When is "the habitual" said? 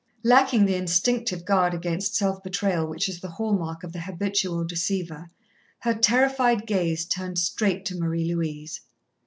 3.93-4.63